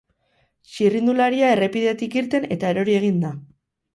Txirrindularia 0.69 1.51
errepidetik 1.57 2.17
irten, 2.21 2.47
eta 2.57 2.71
erori 2.77 2.95
egin 3.03 3.23
da. 3.27 3.33